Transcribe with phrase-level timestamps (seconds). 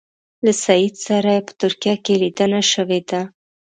[0.45, 3.21] له سید سره یې په ترکیه کې لیدنه شوې ده.